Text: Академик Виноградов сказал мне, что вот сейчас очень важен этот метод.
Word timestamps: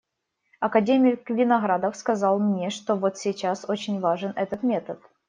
Академик 0.59 1.29
Виноградов 1.29 1.95
сказал 1.95 2.39
мне, 2.39 2.71
что 2.71 2.95
вот 2.95 3.19
сейчас 3.19 3.69
очень 3.69 3.99
важен 3.99 4.33
этот 4.35 4.63
метод. 4.63 4.99